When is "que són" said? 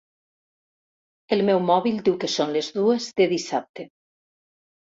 2.25-2.57